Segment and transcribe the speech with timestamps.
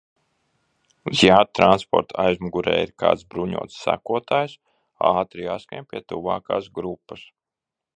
[1.19, 4.59] Ja transporta aizmugurē ir kāds bruņots sekotājs,
[5.15, 7.29] ātri jāskrien pie tuvākās grupas.